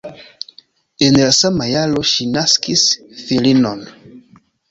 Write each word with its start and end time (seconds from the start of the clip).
En 1.07 1.17
la 1.23 1.27
sama 1.39 1.67
jaro 1.73 2.01
ŝi 2.13 2.27
naskis 2.37 2.87
filinon. 3.27 3.87